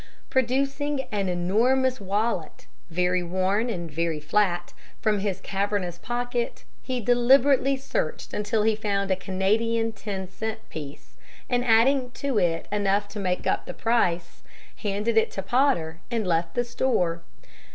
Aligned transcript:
Producing 0.31 1.01
an 1.11 1.29
enormous 1.29 2.01
wallet 2.01 2.65
very 2.89 3.21
worn 3.21 3.69
and 3.69 3.91
very 3.91 4.19
flat 4.19 4.73
from 4.99 5.19
his 5.19 5.39
cavernous 5.39 5.99
pocket, 5.99 6.63
he 6.81 6.99
deliberately 6.99 7.77
searched 7.77 8.33
until 8.33 8.63
he 8.63 8.75
found 8.75 9.11
a 9.11 9.15
Canadian 9.15 9.91
ten 9.91 10.27
cent 10.27 10.67
piece, 10.71 11.17
and 11.51 11.63
adding 11.63 12.09
to 12.15 12.39
it 12.39 12.67
enough 12.71 13.07
to 13.09 13.19
make 13.19 13.45
up 13.45 13.67
the 13.67 13.75
price, 13.75 14.41
handed 14.77 15.17
it 15.17 15.29
to 15.29 15.43
Potter, 15.43 15.99
and 16.09 16.25
left 16.25 16.55
the 16.55 16.63
store. 16.63 17.21